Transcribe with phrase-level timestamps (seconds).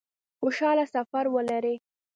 [0.39, 1.75] خوشحاله سفر ولري